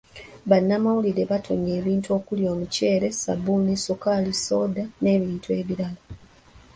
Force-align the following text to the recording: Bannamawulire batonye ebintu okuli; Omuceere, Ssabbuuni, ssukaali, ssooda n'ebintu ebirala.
Bannamawulire 0.49 1.23
batonye 1.31 1.71
ebintu 1.79 2.09
okuli; 2.17 2.43
Omuceere, 2.53 3.07
Ssabbuuni, 3.11 3.73
ssukaali, 3.77 4.31
ssooda 4.37 4.83
n'ebintu 5.01 5.49
ebirala. 5.59 6.01